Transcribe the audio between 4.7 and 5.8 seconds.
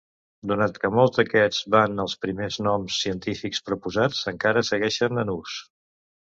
segueixen en ús.